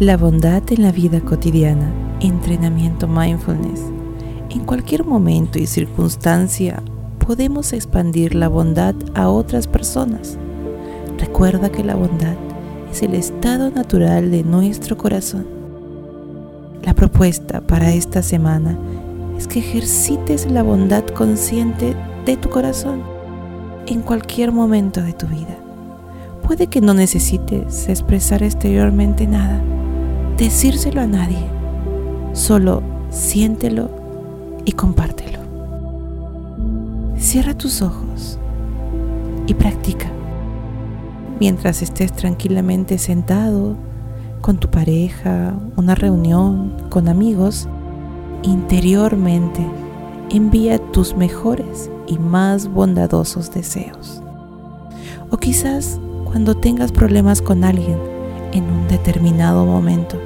[0.00, 1.88] La bondad en la vida cotidiana,
[2.18, 3.80] entrenamiento mindfulness.
[4.50, 6.82] En cualquier momento y circunstancia
[7.24, 10.36] podemos expandir la bondad a otras personas.
[11.16, 12.34] Recuerda que la bondad
[12.90, 15.46] es el estado natural de nuestro corazón.
[16.82, 18.76] La propuesta para esta semana
[19.38, 21.94] es que ejercites la bondad consciente
[22.26, 23.00] de tu corazón
[23.86, 25.56] en cualquier momento de tu vida.
[26.42, 29.62] Puede que no necesites expresar exteriormente nada
[30.36, 31.44] decírselo a nadie.
[32.32, 33.90] Solo siéntelo
[34.64, 35.38] y compártelo.
[37.16, 38.38] Cierra tus ojos
[39.46, 40.10] y practica.
[41.40, 43.76] Mientras estés tranquilamente sentado
[44.40, 47.68] con tu pareja, una reunión, con amigos,
[48.42, 49.66] interiormente
[50.30, 54.22] envía tus mejores y más bondadosos deseos.
[55.30, 58.13] O quizás cuando tengas problemas con alguien,
[58.54, 60.16] en un determinado momento.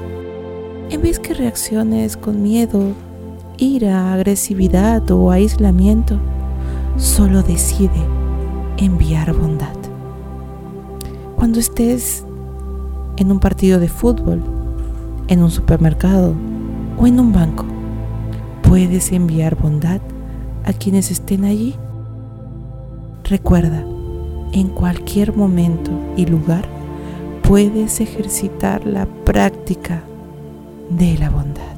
[0.89, 2.93] En vez que reacciones con miedo,
[3.57, 6.17] ira, agresividad o aislamiento,
[6.95, 8.01] solo decide
[8.77, 9.75] enviar bondad.
[11.35, 12.23] Cuando estés
[13.17, 14.41] en un partido de fútbol,
[15.27, 16.33] en un supermercado
[16.97, 17.65] o en un banco,
[18.61, 20.01] puedes enviar bondad
[20.65, 21.75] a quienes estén allí.
[23.23, 23.83] Recuerda,
[24.51, 26.78] en cualquier momento y lugar,
[27.49, 30.03] puedes ejercitar la práctica
[30.91, 31.75] de la bondad.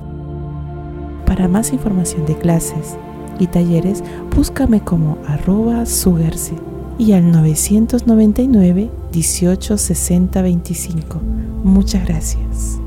[1.26, 2.98] Para más información de clases
[3.40, 4.04] y talleres,
[4.36, 5.86] búscame como arroba
[6.98, 11.22] y al 999 18 60 25.
[11.64, 12.82] Muchas gracias.